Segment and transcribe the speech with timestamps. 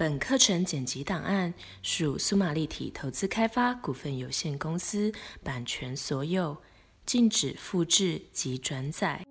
[0.00, 5.12] 本课程剪辑档案属苏玛立体投资开发股份有限公司
[5.44, 6.56] 版权所有，
[7.04, 9.22] 禁止复制及转载。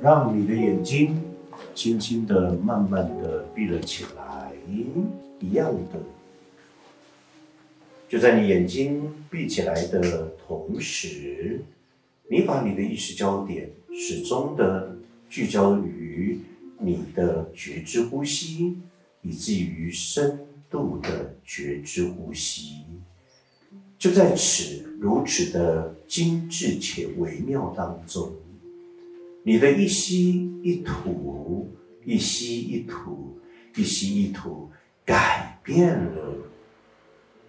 [0.00, 1.22] 让你的眼睛
[1.72, 4.52] 轻轻的、慢慢的闭了起来，
[5.38, 6.00] 一样的。
[8.08, 11.62] 就在你眼睛闭起来的同时，
[12.28, 14.96] 你把你的意识焦点始终的
[15.28, 16.40] 聚焦于。
[16.80, 18.78] 你的觉知呼吸，
[19.20, 20.40] 以至于深
[20.70, 22.84] 度的觉知呼吸，
[23.98, 28.32] 就在此如此的精致且微妙当中，
[29.42, 31.68] 你的一吸一吐，
[32.04, 33.38] 一吸一吐，
[33.76, 34.70] 一吸一吐，
[35.04, 36.34] 改变了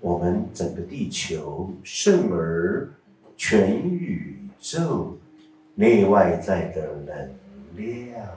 [0.00, 2.92] 我们整个地球，甚而
[3.38, 5.18] 全宇宙
[5.74, 7.34] 内外在的能
[7.74, 8.28] 量。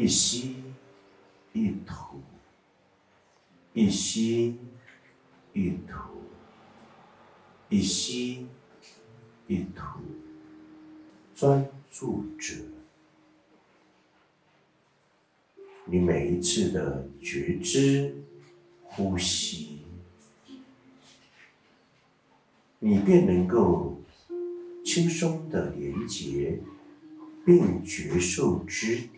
[0.00, 0.54] 一吸
[1.52, 2.22] 一吐，
[3.72, 4.56] 一吸
[5.52, 6.22] 一吐，
[7.68, 8.46] 一吸
[9.48, 9.98] 一吐，
[11.34, 12.54] 专注着
[15.84, 18.14] 你每一次的觉知
[18.84, 19.80] 呼吸，
[22.78, 24.00] 你便能够
[24.84, 26.60] 轻松的连接
[27.44, 29.08] 并觉受之。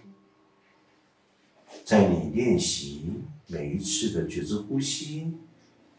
[1.84, 3.04] 在你练习
[3.48, 5.32] 每一次的觉知呼吸，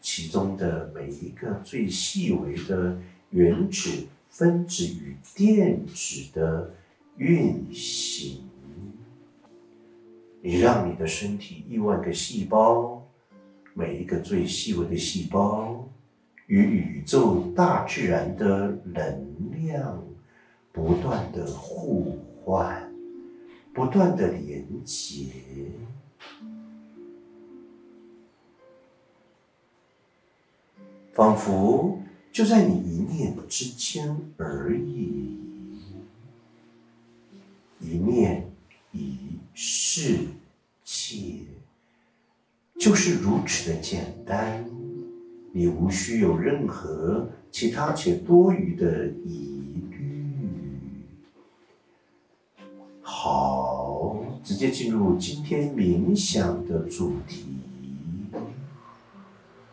[0.00, 2.98] 其中的每一个最细微的
[3.30, 6.72] 原子、分子与电子的
[7.16, 8.42] 运行，
[10.40, 13.06] 你让你的身体亿万个细胞，
[13.74, 15.86] 每一个最细微的细胞，
[16.46, 20.02] 与宇宙大自然的能量
[20.72, 22.81] 不断的互换。
[23.74, 25.26] 不断的连接，
[31.14, 31.98] 仿佛
[32.30, 35.38] 就在你一念之间而已，
[37.80, 38.50] 一念
[38.92, 39.16] 一
[39.54, 40.18] 世
[40.84, 41.40] 界，
[42.78, 44.64] 就是如此的简单，
[45.52, 49.98] 你无需有任何其他且多余的疑虑。
[53.00, 53.61] 好，
[54.52, 57.46] 直接进入今天冥想的主题。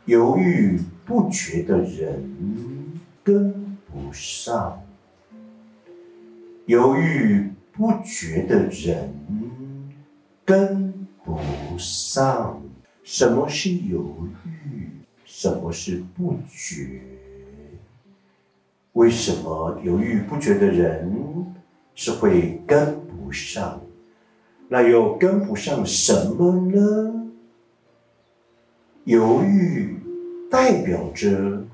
[0.05, 4.81] 犹豫不决的人跟不上，
[6.65, 9.13] 犹豫不决的人
[10.45, 10.93] 跟
[11.25, 11.37] 不
[11.77, 12.61] 上。
[13.03, 14.15] 什么是犹
[14.45, 14.87] 豫？
[15.25, 17.01] 什么是不决？
[18.93, 21.11] 为什么犹豫不决的人
[21.93, 22.97] 是会跟？
[23.21, 23.79] 不上，
[24.71, 27.31] 那又跟不上什么呢？
[29.03, 29.97] 犹豫
[30.51, 31.65] 代表着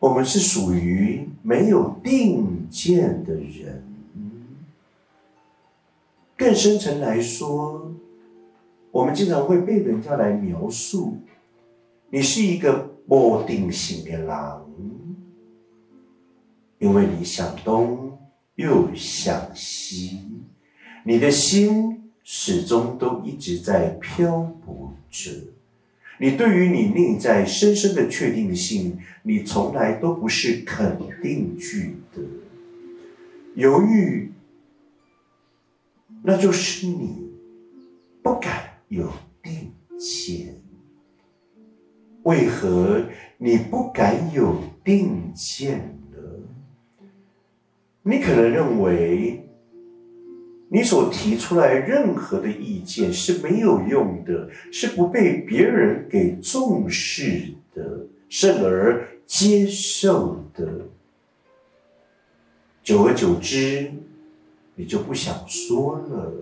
[0.00, 3.84] 我们是属于没有定见的人。
[6.36, 7.92] 更深层来说，
[8.90, 11.16] 我们经常会被人家来描述，
[12.08, 14.68] 你是一个不定性的狼，
[16.78, 18.18] 因为你想东
[18.56, 20.18] 又想西。
[21.04, 21.99] 你的心
[22.32, 25.32] 始终都一直在漂泊着，
[26.20, 32.22] 你对于你内在深深的确定性，你从来都不是肯定句的，
[33.56, 34.30] 犹豫，
[36.22, 37.32] 那就是你
[38.22, 39.12] 不敢有
[39.42, 40.54] 定见。
[42.22, 43.06] 为何
[43.38, 46.18] 你不敢有定见呢？
[48.04, 49.39] 你可能认为。
[50.72, 60.86] 你所提出来任何的意见是没有用的，是不被别人给重视的，甚而接受的。
[62.84, 63.90] 久而久之，
[64.76, 66.32] 你就不想说了。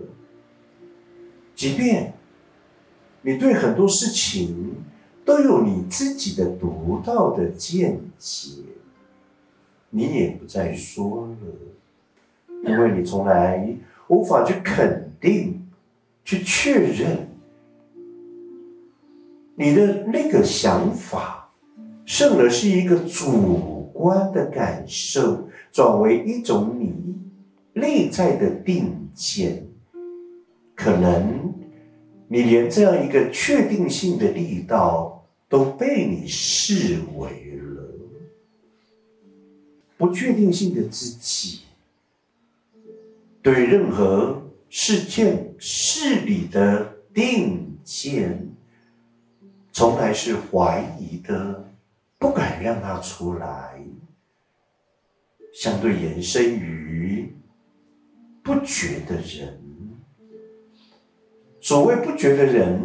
[1.55, 2.13] 即便
[3.23, 4.75] 你对很多事情
[5.25, 8.61] 都有你自己的独到的见解，
[9.89, 11.37] 你也不再说了，
[12.63, 13.75] 因为你从来。
[14.09, 15.65] 无法去肯定、
[16.25, 17.29] 去确认
[19.55, 21.49] 你的那个想法，
[22.05, 26.93] 甚而是一个主观的感受，转为一种你
[27.73, 29.65] 内在的定见。
[30.75, 31.53] 可能
[32.27, 37.83] 你连这样一个确定性的力道都被你视为了
[39.97, 41.59] 不确定性的自己。
[43.41, 48.49] 对任何事件事理的定见，
[49.71, 51.65] 从来是怀疑的，
[52.17, 53.81] 不敢让它出来。
[55.53, 57.33] 相对延伸于
[58.43, 59.59] 不觉的人，
[61.59, 62.79] 所谓不觉的人，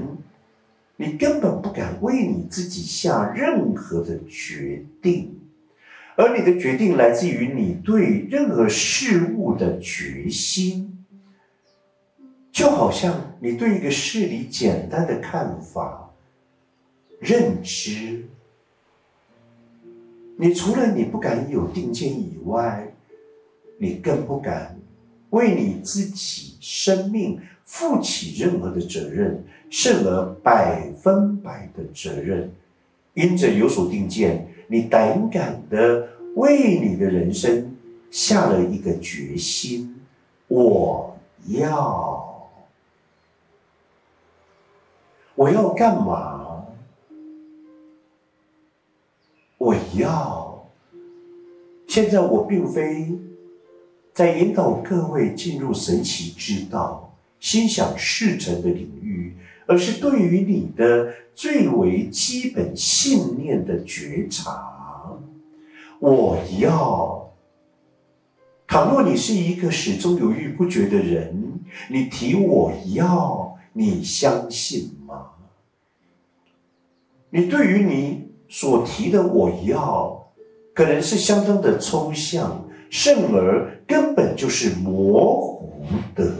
[0.96, 5.38] 你根本不敢为你自己下任何的决定，
[6.16, 11.04] 而你的决定来自于你对任何事物的决心，
[12.52, 16.10] 就好像你对一个事理简单的看法、
[17.18, 18.24] 认知。
[20.36, 22.92] 你除了你不敢有定见以外，
[23.78, 24.76] 你更不敢
[25.30, 32.52] 为你自己生命负起任何的责任，甚而百分百的责任。
[33.14, 37.76] 因着有所定见，你胆敢的为你的人生
[38.10, 39.94] 下了一个决心：
[40.48, 41.16] 我
[41.46, 42.50] 要，
[45.34, 46.66] 我要干嘛？
[49.58, 50.66] 我要。
[51.86, 53.16] 现在我并非
[54.12, 65.12] 在引导各位进入神奇之道、心想事成的领域，而是对于你的最为基本信念的觉察。
[65.98, 67.32] 我要。
[68.66, 75.26] 倘若你是一个始终犹豫不决的人，你提我要，你相信吗？
[77.30, 78.24] 你对于你。
[78.46, 80.30] 所提的我要，
[80.74, 86.32] 可能是相当的抽象，甚而根本就是模糊的。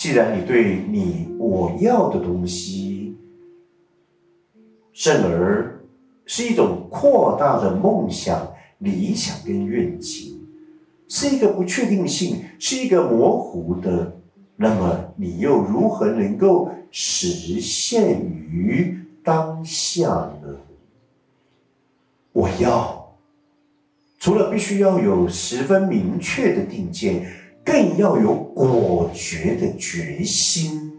[0.00, 3.14] 既然你对你我要的东西，
[4.94, 5.78] 甚而
[6.24, 10.40] 是一种扩大的梦想、理想跟愿景，
[11.06, 14.16] 是一个不确定性，是一个模糊的，
[14.56, 18.96] 那么你又如何能够实现于？
[19.22, 20.08] 当下
[20.42, 20.56] 呢？
[22.32, 23.14] 我要
[24.18, 27.30] 除了必须要有十分明确的定见，
[27.64, 30.92] 更要有果决的决心，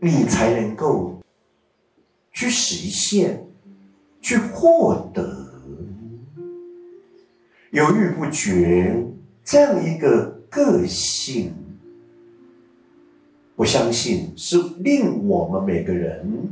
[0.00, 1.20] 你才能够
[2.32, 3.46] 去实现、
[4.20, 5.46] 去获得。
[7.70, 9.06] 犹豫不决
[9.44, 11.54] 这样一个个性。
[13.56, 16.50] 我相信是令我们每个人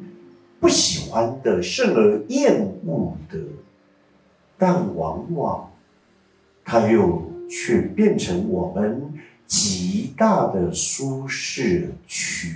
[0.60, 3.38] 不喜欢的，甚而厌恶的，
[4.58, 5.72] 但往往
[6.64, 9.12] 它又却变成我们
[9.46, 12.54] 极大的舒适区，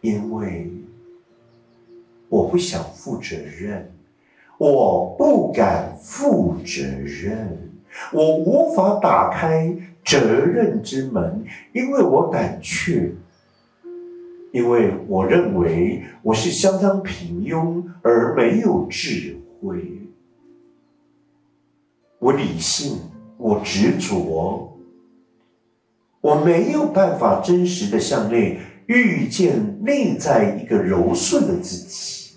[0.00, 0.70] 因为
[2.28, 3.90] 我不想负责任，
[4.58, 7.70] 我不敢负责任，
[8.12, 9.74] 我无法打开。
[10.02, 13.12] 责任之门，因为我胆怯，
[14.50, 20.09] 因为我认为我是相当平庸而没有智慧，
[22.20, 23.00] 我理性，
[23.36, 24.78] 我执着，
[26.20, 32.34] 我没有办法真实的向内遇见内在一个柔顺的自己，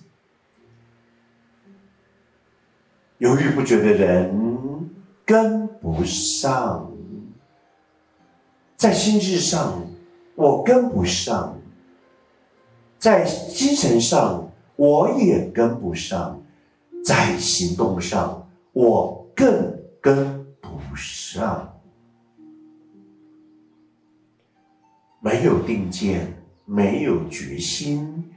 [3.18, 4.90] 犹豫不决的人
[5.26, 6.90] 跟不上。
[8.78, 9.82] 在心智上，
[10.36, 11.56] 我跟不上；
[13.00, 16.42] 在精神上，我也跟不上；
[17.04, 21.82] 在行动上，我更跟不上。
[25.20, 26.34] 没有定见，
[26.66, 28.32] 没有决心，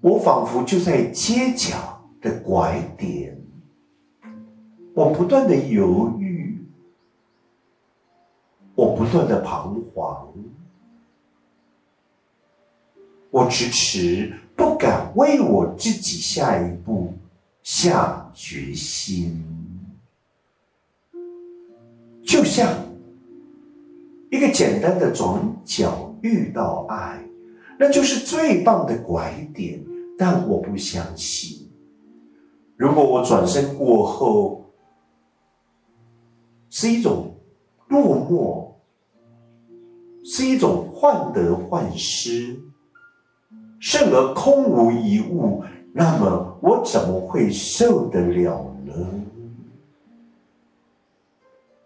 [0.00, 3.40] 我仿佛就在街角的拐点，
[4.94, 6.38] 我不断的犹豫。
[8.74, 10.32] 我不断的彷徨，
[13.28, 17.12] 我迟迟不敢为我自己下一步
[17.80, 19.40] 下决心，
[22.24, 22.68] 就像
[24.32, 27.22] 一个简单的转角遇到爱，
[27.78, 29.80] 那就是最棒的拐点。
[30.18, 31.70] 但我不相信，
[32.76, 34.72] 如果我转身过后
[36.70, 37.32] 是一种
[37.86, 38.66] 落寞。
[40.24, 42.60] 是一种患得患失，
[43.80, 45.64] 甚而空无一物。
[45.94, 48.94] 那么我怎么会受得了呢？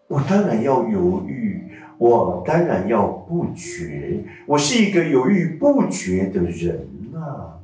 [0.08, 4.22] 我当然要犹豫，我当然要不决。
[4.46, 7.58] 我是一个犹豫不决的人啊！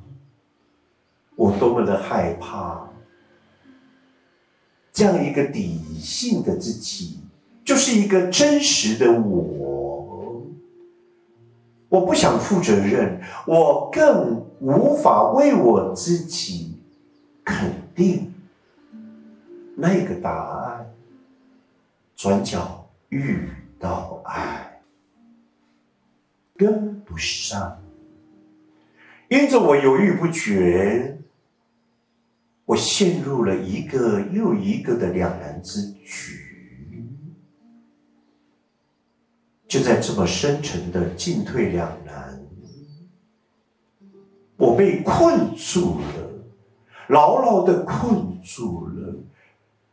[1.36, 2.88] 我多么的害怕，
[4.92, 7.20] 这样一个底性的自己，
[7.64, 10.42] 就是一个真实的我。
[11.90, 16.67] 我不想负责任，我更无法为我自己
[17.48, 18.30] 肯定
[19.74, 20.86] 那个答案。
[22.14, 24.82] 转角遇到爱，
[26.56, 27.80] 跟不上，
[29.28, 31.16] 因着我犹豫不决。
[32.66, 37.08] 我陷入了一个又一个的两难之局，
[39.66, 42.38] 就在这么深沉的进退两难，
[44.58, 46.37] 我被困住了，
[47.08, 49.14] 牢牢的困住了，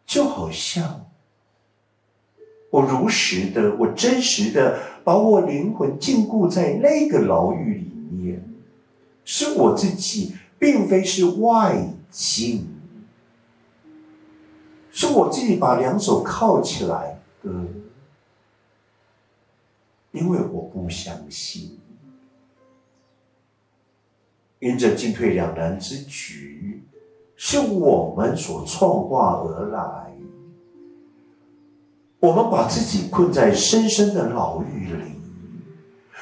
[0.05, 1.05] 就好像
[2.69, 8.47] 我如实的、我真实的把我灵魂禁锢在那个牢狱里面，
[9.25, 11.89] 是我自己，并非是外。
[12.17, 12.65] 境，
[14.89, 17.51] 是我自己把两手铐起来的，
[20.13, 21.77] 因为我不相信，
[24.59, 26.83] 因着进退两难之局，
[27.35, 30.11] 是我们所创化而来，
[32.19, 35.11] 我们把自己困在深深的牢狱里，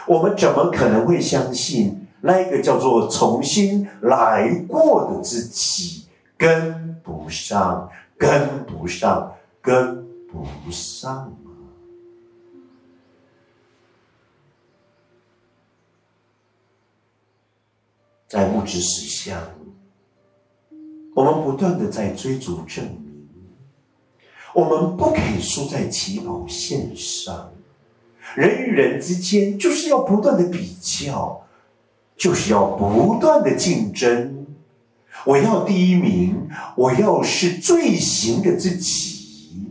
[0.08, 2.00] 我们怎么可能会相信？
[2.25, 6.05] 那一个叫做重新来过的自己，
[6.38, 11.36] 跟不上，跟不上，跟不上！
[18.25, 19.38] 在物质实相，
[21.13, 23.27] 我们不断的在追逐证明，
[24.53, 27.51] 我们不可以输在起跑线上。
[28.36, 31.39] 人与人之间就是要不断的比较。
[32.15, 34.46] 就是要不断的竞争，
[35.25, 39.67] 我要第一名，我要是最行的自己，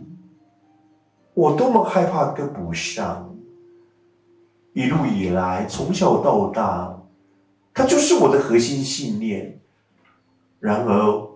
[1.34, 3.32] 我多么害怕跟不上。
[4.74, 7.00] 一路以来，从小到大，
[7.72, 9.60] 它就是我的核心信念。
[10.58, 11.28] 然而，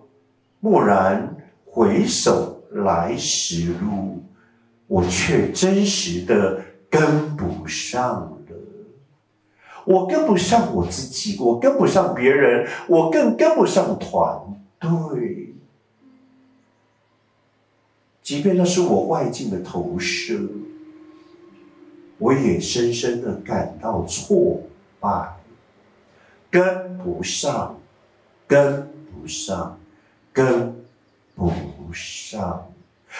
[0.69, 4.23] 蓦然回首来时路，
[4.87, 8.33] 我却真实的跟不上了。
[9.85, 14.37] 我跟不上我自己，我跟不上别人，我更跟不上团
[14.81, 15.53] 队。
[18.21, 20.37] 即便那是我外境的投射，
[22.17, 24.59] 我也深深的感到挫
[24.99, 25.37] 败，
[26.51, 27.79] 跟不上，
[28.45, 29.76] 跟不上，
[30.37, 30.75] 跟
[31.33, 31.51] 不
[31.91, 32.67] 上。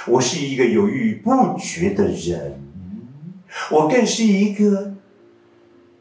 [0.06, 2.62] 我是一个犹豫不决的人，
[3.72, 4.94] 我更是一个。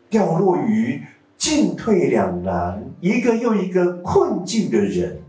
[0.09, 1.03] 掉落于
[1.37, 5.21] 进退两难、一个又一个困境的人，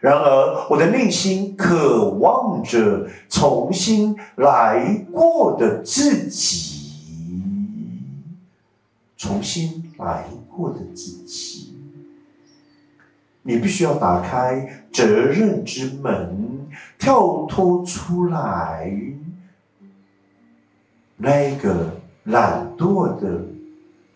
[0.00, 7.32] 然而我的内心渴望着重新来过的自己，
[9.16, 11.75] 重新来过的自己。
[13.46, 16.66] 你必须要打开责任之门，
[16.98, 18.92] 跳脱出来
[21.16, 23.40] 那个懒惰的。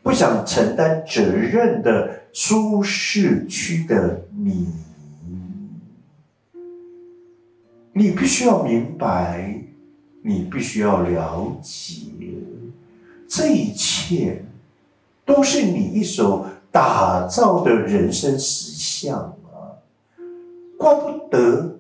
[0.03, 4.67] 不想承担责任的舒适区的你，
[7.93, 9.63] 你必须要明白，
[10.23, 12.07] 你必须要了解，
[13.29, 14.43] 这一切
[15.27, 18.70] 都是你一手打造的人生实
[19.01, 19.81] 相啊！
[20.77, 21.79] 怪不得，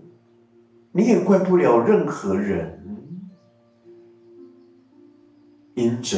[0.93, 2.81] 你也怪不了任何人，
[5.75, 6.17] 因着。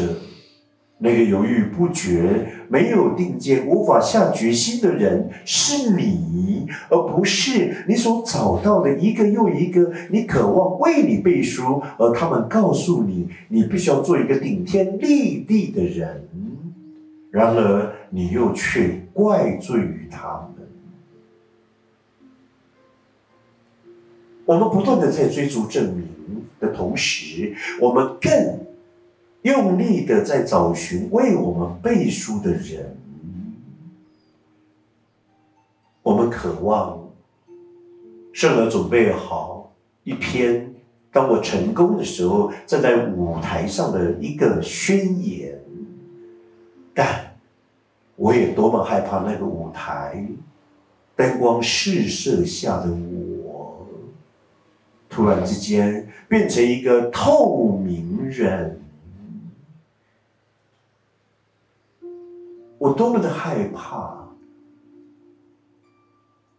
[1.05, 16.23] 那个犹豫不决、没有定见、无法下决心的人是你，而不是你所找到的一个又一个你渴望为你背书，而他们告诉你你必须要做一个顶天立地的人，
[17.33, 20.52] 然而你又却怪罪于他们。
[24.45, 26.07] 我们不断的在追逐证明
[26.61, 28.63] 的同时，我们更。
[29.43, 32.97] 用力的在找寻为我们背书的人，
[36.01, 37.11] 我们渴望
[38.33, 39.73] 圣而准备好
[40.05, 40.73] 一篇，
[41.11, 45.59] 当我成功的时候站在舞台上的一个宣言，
[46.95, 47.35] 但
[48.15, 50.25] 我也多么害怕那个舞台
[51.17, 53.32] 灯光试射下的我，
[55.13, 58.81] 突然之间变成一个透明人。
[62.79, 64.27] 我多么的害怕！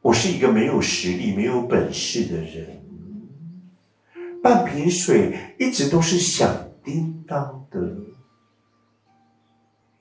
[0.01, 2.79] 我是一个没有实力、没有本事的人，
[4.41, 6.49] 半瓶水一直都是响
[6.83, 7.79] 叮当的，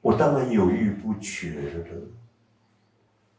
[0.00, 1.86] 我当然犹豫不决了。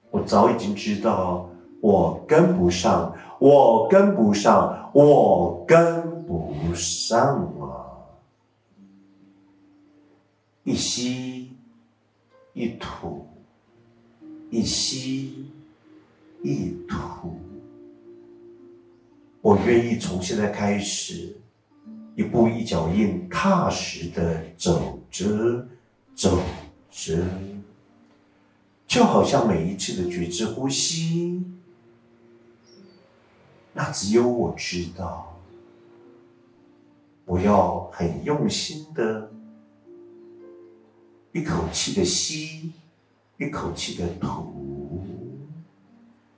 [0.09, 1.49] 我早已经知道，
[1.83, 7.91] 我跟不上，我跟不上，我跟不上啊！
[10.63, 11.51] 一吸
[12.53, 13.27] 一吐，
[14.49, 15.45] 一吸
[16.41, 17.35] 一吐。
[19.41, 21.35] 我愿意从现在开始，
[22.15, 25.67] 一步一脚印，踏实的走着，
[26.15, 26.39] 走
[26.89, 27.17] 着。
[28.87, 31.43] 就好像每一次的觉知呼吸，
[33.73, 35.29] 那只有我知道。
[37.25, 39.31] 我要很用心的，
[41.31, 42.71] 一口气的吸，
[43.37, 45.03] 一口气的吐，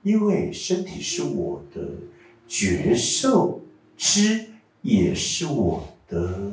[0.02, 1.88] 因为身体是我的，
[2.46, 3.60] 觉受
[3.96, 4.48] 知
[4.82, 6.52] 也是我的，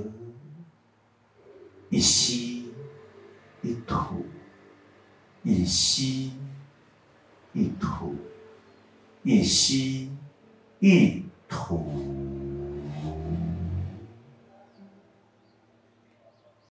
[1.90, 2.66] 一吸
[3.62, 3.96] 一吐。
[5.46, 6.32] 一吸
[7.52, 8.16] 一吐，
[9.24, 10.10] 一吸
[10.84, 12.33] 意图。